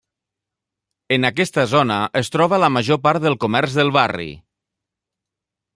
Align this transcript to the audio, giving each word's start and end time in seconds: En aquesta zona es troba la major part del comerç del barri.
En 1.17 1.29
aquesta 1.29 1.65
zona 1.73 1.97
es 2.23 2.33
troba 2.37 2.61
la 2.65 2.71
major 2.79 3.01
part 3.05 3.25
del 3.27 3.39
comerç 3.45 3.79
del 3.81 3.95
barri. 4.01 4.31